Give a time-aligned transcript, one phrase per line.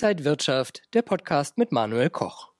[0.00, 2.52] Inside Wirtschaft, der Podcast mit Manuel Koch.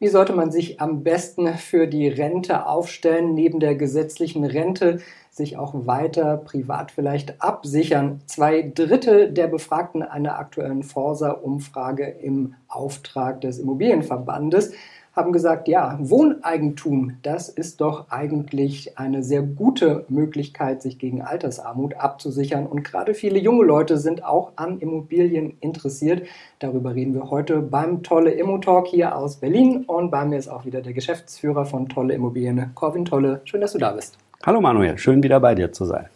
[0.00, 4.98] Wie sollte man sich am besten für die Rente aufstellen, neben der gesetzlichen Rente
[5.30, 8.20] sich auch weiter privat vielleicht absichern?
[8.26, 14.72] Zwei Drittel der Befragten einer aktuellen Forsa-Umfrage im Auftrag des Immobilienverbandes
[15.20, 21.94] haben gesagt, ja, Wohneigentum, das ist doch eigentlich eine sehr gute Möglichkeit, sich gegen Altersarmut
[21.94, 22.66] abzusichern.
[22.66, 26.26] Und gerade viele junge Leute sind auch an Immobilien interessiert.
[26.58, 29.84] Darüber reden wir heute beim Tolle Immo Talk hier aus Berlin.
[29.86, 33.42] Und bei mir ist auch wieder der Geschäftsführer von Tolle Immobilien, Corvin Tolle.
[33.44, 34.16] Schön, dass du da bist.
[34.42, 36.06] Hallo Manuel, schön wieder bei dir zu sein.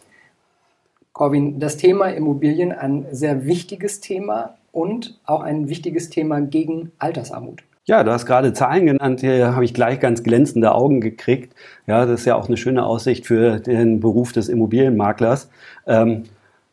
[1.13, 7.61] Corvin, das Thema Immobilien ein sehr wichtiges Thema und auch ein wichtiges Thema gegen Altersarmut.
[7.87, 11.53] Ja, du hast gerade Zahlen genannt, hier habe ich gleich ganz glänzende Augen gekriegt.
[11.85, 15.49] Ja, das ist ja auch eine schöne Aussicht für den Beruf des Immobilienmaklers.
[15.85, 16.23] Ähm,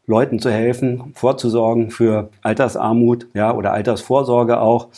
[0.07, 4.89] Leuten zu helfen, vorzusorgen für Altersarmut, ja, oder Altersvorsorge auch.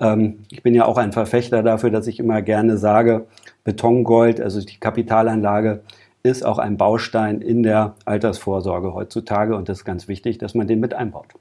[0.00, 3.26] Ähm, ich bin ja auch ein Verfechter dafür, dass ich immer gerne sage,
[3.64, 5.82] Betongold, also die Kapitalanlage,
[6.22, 10.68] ist auch ein Baustein in der Altersvorsorge heutzutage und das ist ganz wichtig, dass man
[10.68, 11.34] den mit einbaut.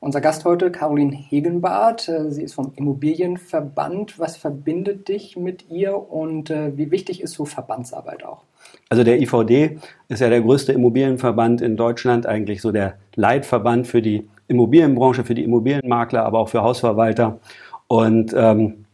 [0.00, 2.08] Unser Gast heute, Caroline Hegenbart.
[2.08, 4.18] Äh, sie ist vom Immobilienverband.
[4.18, 8.44] Was verbindet dich mit ihr und äh, wie wichtig ist so Verbandsarbeit auch?
[8.88, 14.00] Also der IVD ist ja der größte Immobilienverband in Deutschland, eigentlich so der Leitverband für
[14.00, 17.40] die Immobilienbranche, für die Immobilienmakler, aber auch für Hausverwalter.
[17.88, 18.84] Und ähm,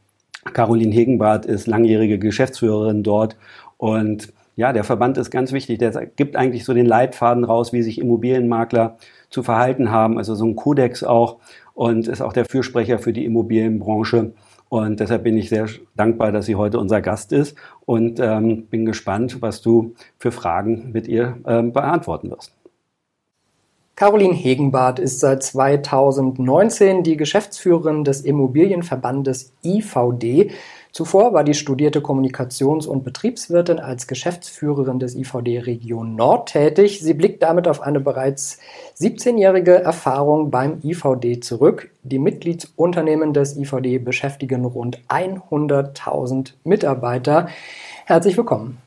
[0.54, 3.36] Caroline Hegenbart ist langjährige Geschäftsführerin dort
[3.76, 5.78] und ja, der Verband ist ganz wichtig.
[5.78, 8.96] Der gibt eigentlich so den Leitfaden raus, wie sich Immobilienmakler
[9.30, 11.38] zu verhalten haben, also so ein Kodex auch
[11.74, 14.32] und ist auch der Fürsprecher für die Immobilienbranche.
[14.68, 18.84] Und deshalb bin ich sehr dankbar, dass sie heute unser Gast ist und ähm, bin
[18.84, 22.52] gespannt, was du für Fragen mit ihr ähm, beantworten wirst.
[23.96, 30.50] Caroline Hegenbart ist seit 2019 die Geschäftsführerin des Immobilienverbandes IVD.
[30.90, 37.00] Zuvor war die studierte Kommunikations- und Betriebswirtin als Geschäftsführerin des IVD Region Nord tätig.
[37.02, 38.58] Sie blickt damit auf eine bereits
[38.98, 41.90] 17-jährige Erfahrung beim IVD zurück.
[42.02, 47.48] Die Mitgliedsunternehmen des IVD beschäftigen rund 100.000 Mitarbeiter.
[48.06, 48.78] Herzlich willkommen.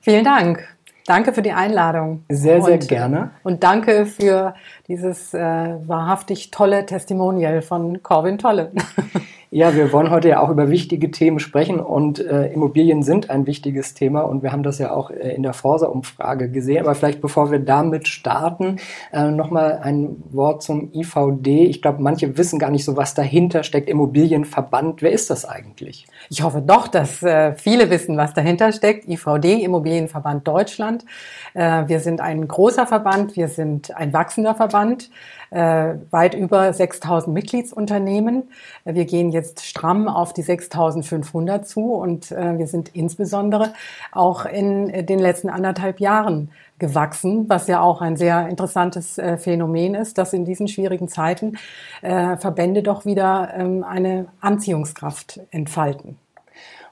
[0.00, 0.73] Vielen Dank.
[1.06, 2.24] Danke für die Einladung.
[2.30, 3.30] Sehr, sehr und, gerne.
[3.42, 4.54] Und danke für
[4.88, 8.72] dieses äh, wahrhaftig tolle Testimonial von Corvin Tolle.
[9.54, 13.46] Ja, wir wollen heute ja auch über wichtige Themen sprechen und äh, Immobilien sind ein
[13.46, 16.84] wichtiges Thema und wir haben das ja auch äh, in der Forsa-Umfrage gesehen.
[16.84, 18.80] Aber vielleicht bevor wir damit starten,
[19.12, 21.66] äh, nochmal ein Wort zum IVD.
[21.66, 23.88] Ich glaube, manche wissen gar nicht so, was dahinter steckt.
[23.88, 26.08] Immobilienverband, wer ist das eigentlich?
[26.30, 29.06] Ich hoffe doch, dass äh, viele wissen, was dahinter steckt.
[29.06, 31.04] IVD, Immobilienverband Deutschland.
[31.52, 35.10] Äh, wir sind ein großer Verband, wir sind ein wachsender Verband
[35.54, 38.50] äh, weit über 6000 Mitgliedsunternehmen.
[38.84, 43.72] Wir gehen jetzt stramm auf die 6500 zu und äh, wir sind insbesondere
[44.10, 49.94] auch in den letzten anderthalb Jahren gewachsen, was ja auch ein sehr interessantes äh, Phänomen
[49.94, 51.56] ist, dass in diesen schwierigen Zeiten
[52.02, 56.18] äh, Verbände doch wieder ähm, eine Anziehungskraft entfalten.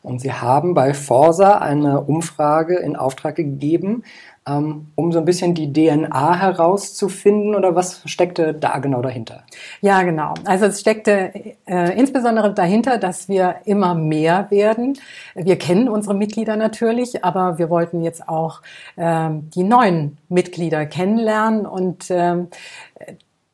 [0.03, 4.03] Und Sie haben bei Forsa eine Umfrage in Auftrag gegeben,
[4.45, 9.45] um so ein bisschen die DNA herauszufinden oder was steckte da genau dahinter?
[9.81, 10.35] Ja, genau.
[10.45, 11.33] Also es steckte
[11.67, 14.99] äh, insbesondere dahinter, dass wir immer mehr werden.
[15.35, 18.63] Wir kennen unsere Mitglieder natürlich, aber wir wollten jetzt auch
[18.97, 22.49] ähm, die neuen Mitglieder kennenlernen und ähm,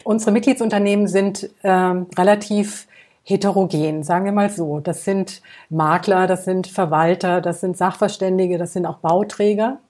[0.04, 2.86] unsere Mitgliedsunternehmen sind ähm, relativ
[3.24, 4.80] heterogen, sagen wir mal so.
[4.80, 9.80] Das sind Makler, das sind Verwalter, das sind Sachverständige, das sind auch Bauträger.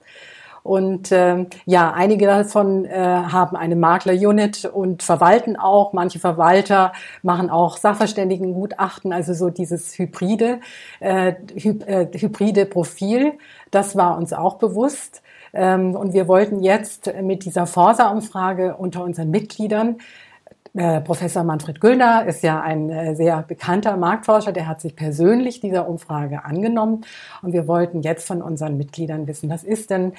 [0.63, 5.93] Und ähm, ja, einige davon äh, haben eine Makler-Unit und verwalten auch.
[5.93, 6.93] Manche Verwalter
[7.23, 10.59] machen auch Sachverständigengutachten, also so dieses hybride,
[10.99, 13.33] äh, hy äh, hybride Profil.
[13.71, 15.21] Das war uns auch bewusst.
[15.53, 19.97] Ähm, und wir wollten jetzt mit dieser Forsa-Umfrage unter unseren Mitgliedern
[20.75, 25.59] äh, Professor Manfred Güllner ist ja ein äh, sehr bekannter Marktforscher, der hat sich persönlich
[25.59, 27.05] dieser Umfrage angenommen
[27.41, 30.13] und wir wollten jetzt von unseren Mitgliedern wissen, was ist denn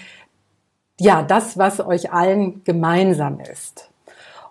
[1.01, 3.89] ja, das, was euch allen gemeinsam ist.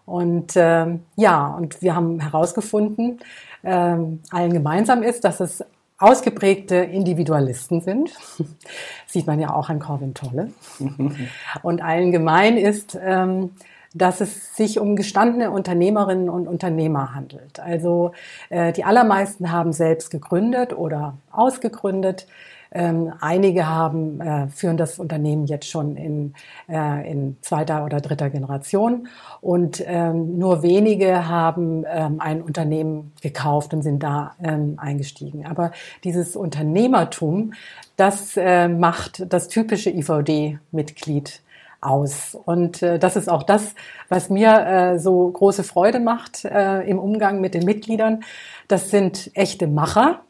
[0.06, 3.20] Und äh, ja, und wir haben herausgefunden,
[3.62, 5.64] äh, allen gemeinsam ist, dass es
[6.00, 8.12] ausgeprägte Individualisten sind.
[9.06, 10.52] Sieht man ja auch an Corvin Tolle.
[11.62, 13.52] und allen gemein ist, ähm,
[13.94, 17.60] dass es sich um gestandene Unternehmerinnen und Unternehmer handelt.
[17.60, 18.14] Also
[18.50, 22.28] äh, die allermeisten haben selbst gegründet oder ausgegründet.
[22.72, 26.34] Ähm, einige haben, äh, führen das Unternehmen jetzt schon in,
[26.68, 29.08] äh, in zweiter oder dritter Generation
[29.42, 35.48] und ähm, nur wenige haben ähm, ein Unternehmen gekauft und sind da ähm, eingestiegen.
[35.48, 35.72] Aber
[36.04, 37.54] dieses Unternehmertum,
[37.96, 41.42] das äh, macht das typische IVD-Mitglied
[41.82, 42.36] aus.
[42.46, 43.76] Und äh, das ist auch das,
[44.10, 48.24] was mir äh, so große Freude macht äh, im Umgang mit den Mitgliedern.
[48.68, 50.22] Das sind echte Macher.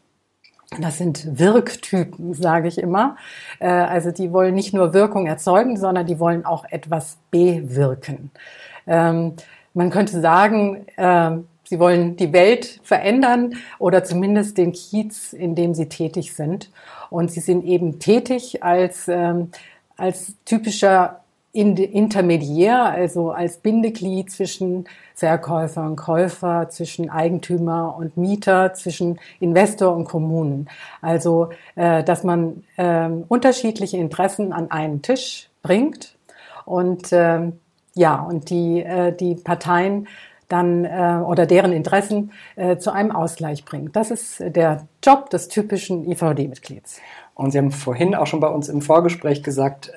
[0.78, 3.16] Das sind Wirktypen, sage ich immer.
[3.58, 8.30] Äh, also die wollen nicht nur Wirkung erzeugen, sondern die wollen auch etwas bewirken.
[8.86, 9.34] Ähm,
[9.74, 11.32] man könnte sagen, äh,
[11.64, 16.70] sie wollen die Welt verändern oder zumindest den Kiez, in dem sie tätig sind.
[17.10, 19.50] Und sie sind eben tätig als, ähm,
[19.96, 21.19] als typischer
[21.52, 24.84] Intermediär, also als Bindeglied zwischen
[25.16, 30.68] Verkäufer und Käufer, zwischen Eigentümer und Mieter, zwischen Investor und Kommunen.
[31.02, 36.16] Also, äh, dass man äh, unterschiedliche Interessen an einen Tisch bringt
[36.64, 37.50] und äh,
[37.94, 40.06] ja, und die, äh, die Parteien
[40.48, 42.32] dann äh, oder deren Interessen
[42.78, 43.94] zu einem Ausgleich bringt.
[43.94, 47.00] Das ist der Job des typischen IVD-Mitglieds.
[47.34, 49.92] Und Sie haben vorhin auch schon bei uns im Vorgespräch gesagt,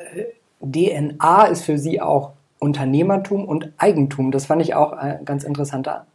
[0.63, 4.31] DNA ist für sie auch Unternehmertum und Eigentum.
[4.31, 6.05] Das fand ich auch ein ganz interessanter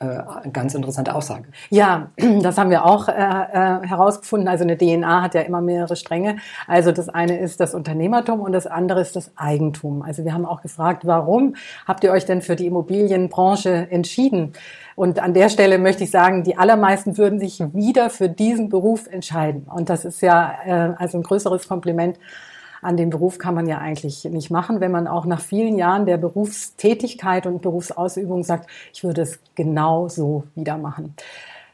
[0.00, 1.44] äh, ganz interessante Aussage.
[1.70, 2.10] Ja,
[2.42, 4.48] das haben wir auch äh, äh, herausgefunden.
[4.48, 6.36] Also eine DNA hat ja immer mehrere Stränge.
[6.66, 10.02] Also das eine ist das Unternehmertum und das andere ist das Eigentum.
[10.02, 11.54] Also wir haben auch gefragt, warum
[11.86, 14.52] habt ihr euch denn für die Immobilienbranche entschieden?
[14.96, 19.06] Und an der Stelle möchte ich sagen, die allermeisten würden sich wieder für diesen Beruf
[19.06, 19.66] entscheiden.
[19.72, 22.18] Und das ist ja äh, also ein größeres Kompliment
[22.84, 26.06] an den Beruf kann man ja eigentlich nicht machen, wenn man auch nach vielen Jahren
[26.06, 31.14] der Berufstätigkeit und Berufsausübung sagt, ich würde es genau so wieder machen.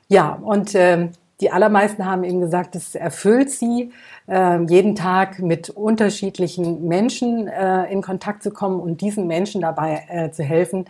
[0.09, 1.09] Ja, und äh,
[1.41, 3.93] die allermeisten haben eben gesagt, es erfüllt sie,
[4.29, 10.05] äh, jeden Tag mit unterschiedlichen Menschen äh, in Kontakt zu kommen und diesen Menschen dabei
[10.09, 10.85] äh, zu helfen,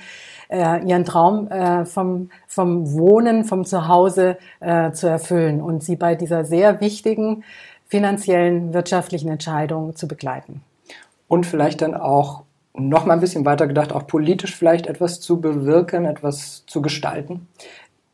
[0.49, 6.17] äh, ihren Traum äh, vom, vom Wohnen, vom Zuhause äh, zu erfüllen und sie bei
[6.17, 7.45] dieser sehr wichtigen
[7.91, 10.63] finanziellen, wirtschaftlichen Entscheidungen zu begleiten.
[11.27, 15.41] Und vielleicht dann auch noch mal ein bisschen weiter gedacht, auch politisch vielleicht etwas zu
[15.41, 17.49] bewirken, etwas zu gestalten?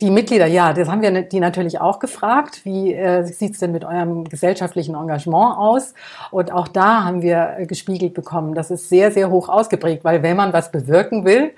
[0.03, 2.67] Die Mitglieder, ja, das haben wir die natürlich auch gefragt.
[2.67, 5.95] Wie äh, sieht es denn mit eurem gesellschaftlichen Engagement aus?
[6.31, 10.23] Und auch da haben wir äh, gespiegelt bekommen, das ist sehr, sehr hoch ausgeprägt, weil
[10.23, 11.53] wenn man was bewirken will,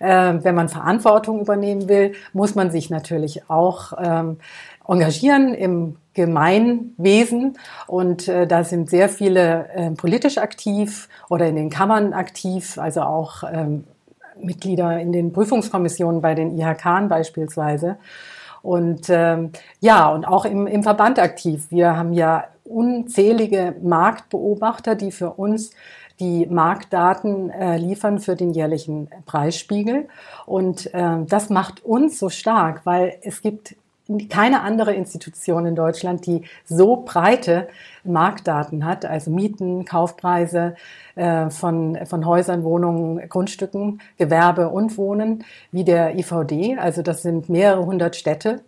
[0.00, 4.38] äh, wenn man Verantwortung übernehmen will, muss man sich natürlich auch ähm,
[4.88, 7.56] engagieren im Gemeinwesen
[7.86, 13.02] und äh, da sind sehr viele äh, politisch aktiv oder in den Kammern aktiv, also
[13.02, 13.84] auch ähm,
[14.40, 17.96] Mitglieder in den Prüfungskommissionen bei den IHK beispielsweise.
[18.62, 19.50] Und ähm,
[19.80, 21.66] ja, und auch im, im Verband aktiv.
[21.70, 25.72] Wir haben ja unzählige Marktbeobachter, die für uns
[26.20, 30.08] die Marktdaten äh, liefern für den jährlichen Preisspiegel.
[30.46, 33.76] Und äh, das macht uns so stark, weil es gibt
[34.28, 37.68] keine andere Institution in Deutschland, die so breite
[38.04, 40.76] Marktdaten hat, also Mieten, Kaufpreise
[41.14, 46.76] äh, von, von Häusern, Wohnungen, Grundstücken, Gewerbe und Wohnen, wie der IVD.
[46.78, 48.60] Also das sind mehrere hundert Städte,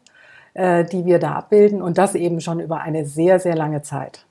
[0.54, 4.24] äh, die wir da abbilden und das eben schon über eine sehr, sehr lange Zeit.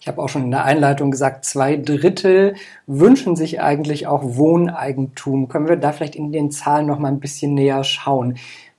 [0.00, 2.56] Ich habe auch schon in der Einleitung gesagt, zwei Drittel
[2.86, 5.48] wünschen sich eigentlich auch Wohneigentum.
[5.48, 8.36] Können wir da vielleicht in den Zahlen noch mal ein bisschen näher schauen?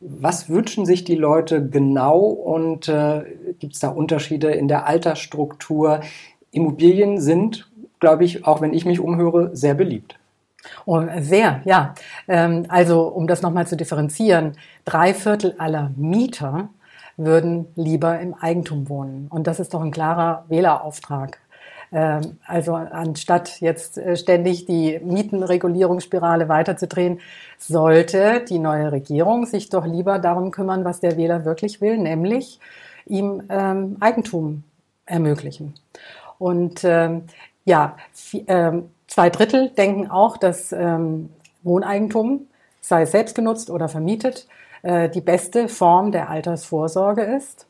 [0.07, 3.23] Was wünschen sich die Leute genau und äh,
[3.59, 6.01] gibt es da Unterschiede in der Altersstruktur?
[6.51, 7.69] Immobilien sind,
[7.99, 10.17] glaube ich, auch wenn ich mich umhöre, sehr beliebt.
[10.85, 11.95] Oh, sehr, ja.
[12.27, 16.69] Ähm, also um das nochmal zu differenzieren, drei Viertel aller Mieter
[17.17, 19.27] würden lieber im Eigentum wohnen.
[19.29, 21.39] Und das ist doch ein klarer Wählerauftrag.
[21.95, 27.21] Ähm, also anstatt jetzt äh, ständig die Mietenregulierungsspirale weiterzudrehen,
[27.57, 32.59] sollte die neue Regierung sich doch lieber darum kümmern, was der Wähler wirklich will, nämlich
[33.05, 34.65] ihm ähm, Eigentum
[35.05, 35.73] ermöglichen.
[36.37, 37.23] Und ähm,
[37.63, 37.95] ja,
[38.47, 41.29] ähm, zwei Drittel denken auch, dass ähm,
[41.63, 42.47] Wohneigentum,
[42.81, 44.47] sei es selbst genutzt oder vermietet,
[44.81, 47.67] äh, die beste Form der Altersvorsorge ist.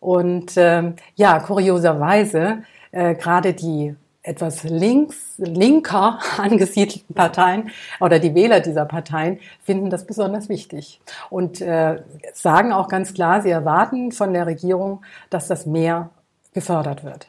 [0.00, 8.60] Und ähm, ja, kurioserweise äh, gerade die etwas links, linker angesiedelten Parteien oder die Wähler
[8.60, 12.02] dieser Parteien finden das besonders wichtig und äh,
[12.34, 16.10] sagen auch ganz klar, sie erwarten von der Regierung, dass das mehr
[16.52, 17.28] gefördert wird.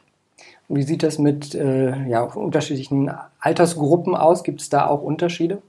[0.68, 4.44] Wie sieht das mit äh, ja, unterschiedlichen Altersgruppen aus?
[4.44, 5.62] Gibt es da auch Unterschiede?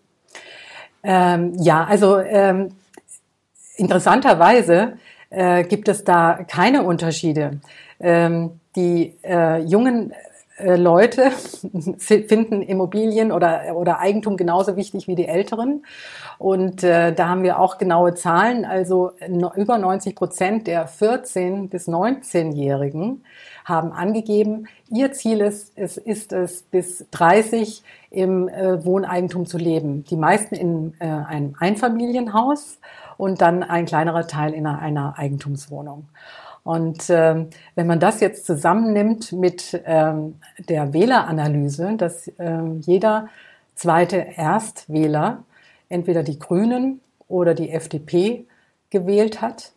[1.03, 2.73] Ähm, ja, also ähm,
[3.77, 4.97] interessanterweise
[5.31, 7.59] äh, gibt es da keine Unterschiede.
[8.01, 10.13] Ähm, die äh, jungen
[10.57, 11.31] äh, Leute
[11.97, 15.85] finden Immobilien oder, oder Eigentum genauso wichtig wie die Älteren.
[16.37, 18.65] Und äh, da haben wir auch genaue Zahlen.
[18.65, 23.23] Also no, über 90 Prozent der 14- bis 19-Jährigen
[23.65, 30.03] haben angegeben, ihr Ziel ist, es ist es, bis 30 im äh, Wohneigentum zu leben.
[30.05, 32.79] Die meisten in äh, einem Einfamilienhaus
[33.17, 36.07] und dann ein kleinerer Teil in einer, einer Eigentumswohnung.
[36.63, 40.39] Und ähm, wenn man das jetzt zusammennimmt mit ähm,
[40.69, 43.29] der Wähleranalyse, dass ähm, jeder
[43.75, 45.43] zweite Erstwähler
[45.89, 48.45] entweder die Grünen oder die FDP
[48.91, 49.71] gewählt hat,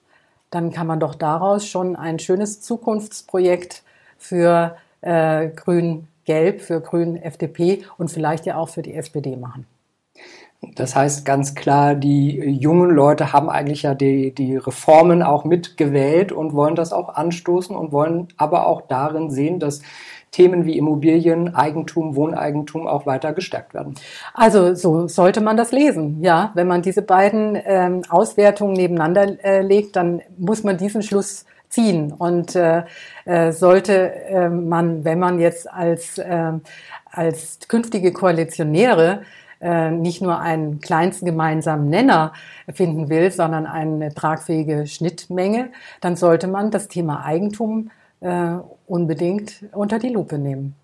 [0.51, 3.83] dann kann man doch daraus schon ein schönes Zukunftsprojekt
[4.19, 9.67] für äh, Grün-Gelb, für Grün-FDP und vielleicht ja auch für die SPD machen.
[10.75, 16.33] Das heißt ganz klar, die jungen Leute haben eigentlich ja die, die Reformen auch mitgewählt
[16.33, 19.83] und wollen das auch anstoßen und wollen aber auch darin sehen, dass
[20.35, 23.95] Themen wie Immobilien, Eigentum, Wohneigentum auch weiter gestärkt werden.
[24.35, 26.51] Also so sollte man das lesen, ja.
[26.55, 32.13] Wenn man diese beiden ähm, Auswertungen nebeneinander äh, legt, dann muss man diesen Schluss ziehen.
[32.13, 32.83] Und äh,
[33.25, 36.53] äh, sollte äh, man, wenn man jetzt als, äh,
[37.11, 39.23] als künftige Koalitionäre
[39.61, 42.33] nicht nur einen kleinsten gemeinsamen Nenner
[42.73, 45.71] finden will, sondern eine tragfähige Schnittmenge,
[46.01, 48.57] dann sollte man das Thema Eigentum äh,
[48.87, 50.75] unbedingt unter die Lupe nehmen.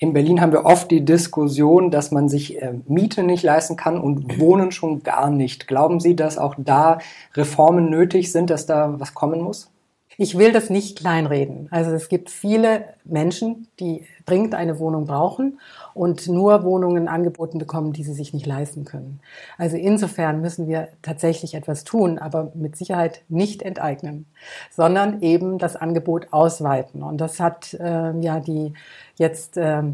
[0.00, 4.00] In Berlin haben wir oft die Diskussion, dass man sich äh, Miete nicht leisten kann
[4.00, 5.66] und Wohnen schon gar nicht.
[5.66, 6.98] Glauben Sie, dass auch da
[7.34, 9.70] Reformen nötig sind, dass da was kommen muss?
[10.20, 11.68] Ich will das nicht kleinreden.
[11.70, 15.60] Also es gibt viele Menschen, die dringend eine Wohnung brauchen
[15.94, 19.20] und nur Wohnungen angeboten bekommen, die sie sich nicht leisten können.
[19.58, 24.26] Also insofern müssen wir tatsächlich etwas tun, aber mit Sicherheit nicht enteignen,
[24.72, 27.04] sondern eben das Angebot ausweiten.
[27.04, 28.72] Und das hat äh, ja die
[29.18, 29.84] jetzt äh,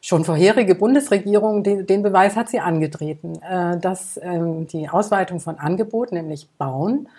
[0.00, 5.58] schon vorherige Bundesregierung, den, den, Beweis hat sie angetreten, äh, dass ähm, die Ausweitung von
[5.58, 7.10] Angebot, nämlich Bauen,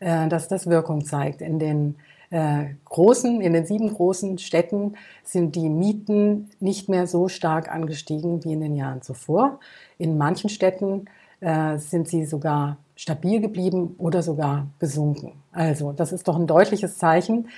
[0.00, 1.42] äh, dass das Wirkung zeigt.
[1.42, 1.96] In den
[2.30, 8.42] äh, großen, in den sieben großen Städten sind die Mieten nicht mehr so stark angestiegen
[8.42, 9.60] wie in den Jahren zuvor.
[9.98, 11.04] In manchen Städten
[11.40, 15.32] äh, sind sie sogar stabil geblieben oder sogar gesunken.
[15.52, 17.48] Also das ist doch ein deutliches Zeichen.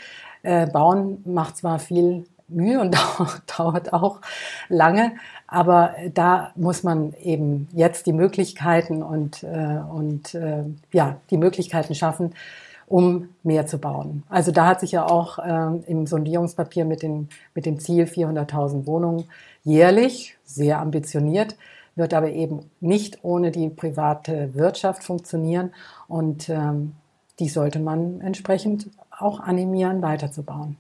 [0.73, 2.97] Bauen macht zwar viel Mühe und
[3.59, 4.21] dauert auch
[4.69, 5.13] lange.
[5.47, 11.95] Aber da muss man eben jetzt die Möglichkeiten und, äh, und äh, ja, die Möglichkeiten
[11.95, 12.35] schaffen,
[12.87, 14.23] um mehr zu bauen.
[14.29, 18.87] Also da hat sich ja auch äh, im Sondierungspapier mit, den, mit dem Ziel 400.000
[18.87, 19.25] Wohnungen
[19.65, 21.57] jährlich, sehr ambitioniert,
[21.95, 25.73] wird aber eben nicht ohne die private Wirtschaft funktionieren.
[26.09, 26.95] Und ähm,
[27.39, 30.77] die sollte man entsprechend auch animieren, weiterzubauen.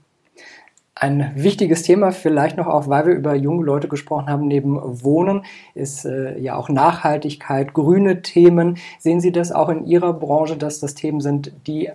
[1.03, 5.45] Ein wichtiges Thema vielleicht noch auch, weil wir über junge Leute gesprochen haben, neben Wohnen
[5.75, 8.79] ist äh, ja auch Nachhaltigkeit, grüne Themen.
[9.01, 11.91] Sehen Sie das auch in Ihrer Branche, dass das Themen sind, die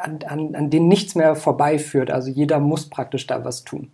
[0.00, 2.10] an, an, an denen nichts mehr vorbeiführt?
[2.10, 3.90] Also jeder muss praktisch da was tun.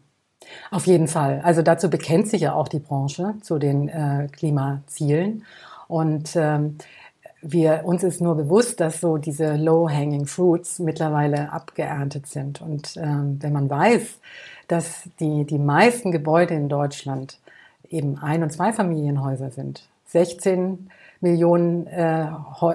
[0.71, 1.41] Auf jeden Fall.
[1.43, 5.43] Also dazu bekennt sich ja auch die Branche zu den äh, Klimazielen.
[5.89, 6.79] Und ähm,
[7.47, 12.63] wir, uns ist nur bewusst, dass so diese low-hanging fruits mittlerweile abgeerntet sind.
[12.63, 14.19] Und ähm, wenn man weiß,
[14.67, 17.39] dass die, die meisten Gebäude in Deutschland
[17.91, 22.27] eben Ein- und Zweifamilienhäuser sind, 16 Millionen äh,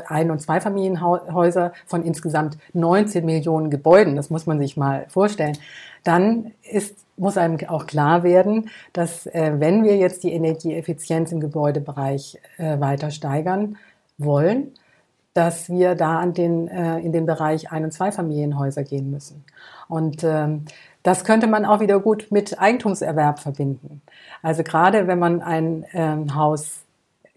[0.08, 5.58] Ein- und Zweifamilienhäuser von insgesamt 19 Millionen Gebäuden, das muss man sich mal vorstellen,
[6.04, 11.40] dann ist, muss einem auch klar werden, dass äh, wenn wir jetzt die Energieeffizienz im
[11.40, 13.78] Gebäudebereich äh, weiter steigern,
[14.20, 14.74] wollen,
[15.34, 19.44] dass wir da an den, äh, in den Bereich Ein- und Zweifamilienhäuser gehen müssen.
[19.88, 20.66] Und ähm,
[21.02, 24.02] das könnte man auch wieder gut mit Eigentumserwerb verbinden.
[24.42, 26.84] Also gerade wenn man ein ähm, Haus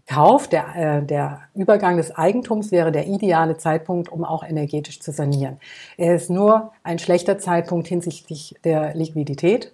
[0.06, 5.12] kauft, der, äh, der Übergang des Eigentums wäre der ideale Zeitpunkt, um auch energetisch zu
[5.12, 5.58] sanieren.
[5.96, 9.72] Er ist nur ein schlechter Zeitpunkt hinsichtlich der Liquidität.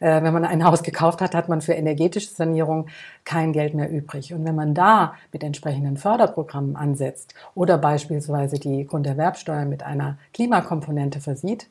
[0.00, 2.86] Äh, wenn man ein Haus gekauft hat, hat man für energetische Sanierung
[3.24, 4.32] kein Geld mehr übrig.
[4.32, 11.20] Und wenn man da mit entsprechenden Förderprogrammen ansetzt oder beispielsweise die Grunderwerbsteuer mit einer Klimakomponente
[11.20, 11.68] versieht,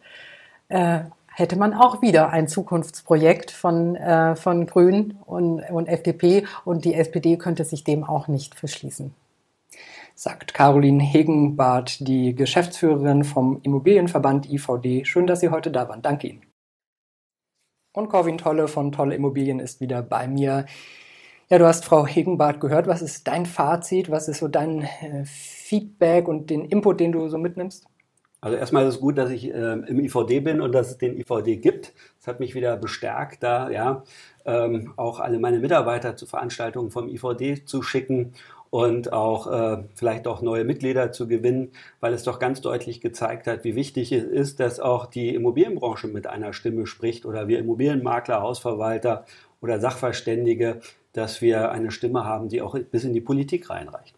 [0.70, 1.00] äh,
[1.34, 6.96] hätte man auch wieder ein Zukunftsprojekt von, äh, von Grünen und, und FDP und die
[6.96, 9.14] SPD könnte sich dem auch nicht verschließen
[10.18, 15.06] sagt Caroline Hegenbart, die Geschäftsführerin vom Immobilienverband IVD.
[15.06, 16.02] Schön, dass Sie heute da waren.
[16.02, 16.42] Danke Ihnen.
[17.98, 20.68] Und Corwin Tolle von Tolle Immobilien ist wieder bei mir.
[21.50, 22.86] Ja, du hast Frau Hegenbart gehört.
[22.86, 24.12] Was ist dein Fazit?
[24.12, 27.88] Was ist so dein äh, Feedback und den Input, den du so mitnimmst?
[28.40, 31.18] Also erstmal ist es gut, dass ich äh, im IVD bin und dass es den
[31.18, 31.96] IVD gibt.
[32.20, 34.04] Das hat mich wieder bestärkt, da ja
[34.46, 38.34] ähm, auch alle meine Mitarbeiter zu Veranstaltungen vom IVD zu schicken
[38.70, 43.48] und auch äh, vielleicht auch neue Mitglieder zu gewinnen, weil es doch ganz deutlich gezeigt
[43.48, 47.60] hat, wie wichtig es ist, dass auch die Immobilienbranche mit einer Stimme spricht oder wir
[47.60, 49.26] Immobilienmakler, Hausverwalter
[49.62, 50.82] oder Sachverständige,
[51.14, 54.16] dass wir eine Stimme haben, die auch bis in die Politik reinreicht.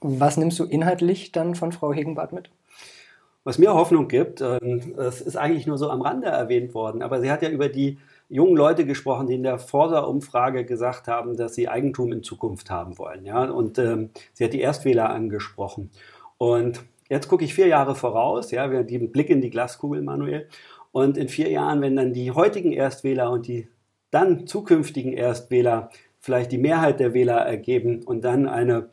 [0.00, 2.50] Was nimmst du inhaltlich dann von Frau Hegenbart mit?
[3.44, 7.20] Was mir Hoffnung gibt, ähm, es ist eigentlich nur so am Rande erwähnt worden, aber
[7.20, 7.98] sie hat ja über die
[8.28, 12.98] jungen Leute gesprochen, die in der Forsa-Umfrage gesagt haben, dass sie Eigentum in Zukunft haben
[12.98, 13.24] wollen.
[13.24, 13.44] Ja?
[13.44, 15.90] Und ähm, sie hat die Erstwähler angesprochen.
[16.36, 20.02] Und jetzt gucke ich vier Jahre voraus, ja, wir haben den Blick in die Glaskugel,
[20.02, 20.48] Manuel.
[20.92, 23.68] Und in vier Jahren, wenn dann die heutigen Erstwähler und die
[24.10, 28.88] dann zukünftigen Erstwähler vielleicht die Mehrheit der Wähler ergeben und dann eine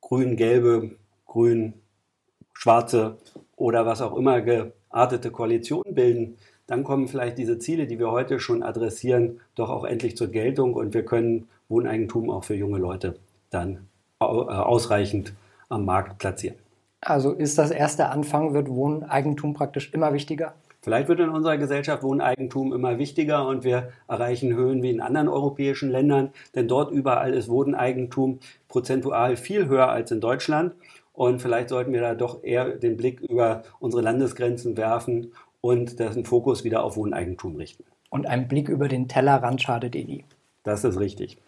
[0.00, 0.92] grün-gelbe,
[1.26, 3.18] grün-schwarze
[3.56, 8.40] oder was auch immer geartete Koalition bilden, dann kommen vielleicht diese Ziele, die wir heute
[8.40, 13.16] schon adressieren, doch auch endlich zur Geltung und wir können Wohneigentum auch für junge Leute
[13.50, 13.86] dann
[14.20, 15.34] äh, ausreichend
[15.68, 16.56] am Markt platzieren.
[17.00, 20.54] Also ist das erste Anfang, wird Wohneigentum praktisch immer wichtiger?
[20.82, 25.28] Vielleicht wird in unserer Gesellschaft Wohneigentum immer wichtiger und wir erreichen Höhen wie in anderen
[25.28, 30.74] europäischen Ländern, denn dort überall ist Wohneigentum prozentual viel höher als in Deutschland.
[31.12, 35.32] Und vielleicht sollten wir da doch eher den Blick über unsere Landesgrenzen werfen
[35.66, 37.84] und den Fokus wieder auf Wohneigentum richten.
[38.10, 40.24] Und ein Blick über den Tellerrand schadet eh nie.
[40.62, 41.38] Das ist richtig.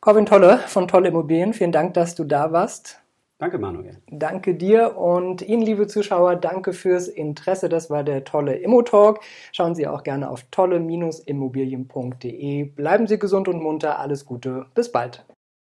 [0.00, 3.00] Corvin Tolle von Tolle Immobilien, vielen Dank, dass du da warst.
[3.38, 3.96] Danke, Manuel.
[4.10, 7.68] Danke dir und Ihnen, liebe Zuschauer, danke fürs Interesse.
[7.68, 9.20] Das war der tolle Immo-Talk.
[9.52, 12.64] Schauen Sie auch gerne auf tolle-immobilien.de.
[12.64, 13.98] Bleiben Sie gesund und munter.
[13.98, 14.64] Alles Gute.
[14.74, 15.26] Bis bald.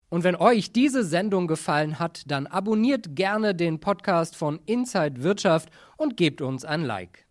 [0.09, 5.69] Und wenn euch diese Sendung gefallen hat, dann abonniert gerne den Podcast von Inside Wirtschaft
[5.97, 7.26] und gebt uns ein Like.